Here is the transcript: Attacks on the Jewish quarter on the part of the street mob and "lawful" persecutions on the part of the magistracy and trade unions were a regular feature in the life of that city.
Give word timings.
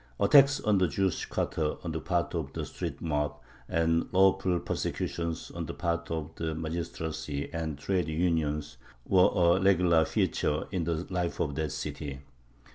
Attacks 0.19 0.59
on 0.59 0.79
the 0.79 0.87
Jewish 0.87 1.27
quarter 1.27 1.75
on 1.83 1.91
the 1.91 1.99
part 2.01 2.33
of 2.33 2.53
the 2.53 2.65
street 2.65 3.01
mob 3.03 3.39
and 3.69 4.07
"lawful" 4.11 4.59
persecutions 4.59 5.51
on 5.51 5.67
the 5.67 5.75
part 5.75 6.09
of 6.09 6.31
the 6.37 6.55
magistracy 6.55 7.53
and 7.53 7.77
trade 7.77 8.07
unions 8.07 8.77
were 9.05 9.29
a 9.31 9.61
regular 9.61 10.03
feature 10.05 10.65
in 10.71 10.85
the 10.85 11.05
life 11.13 11.39
of 11.39 11.53
that 11.53 11.71
city. 11.71 12.21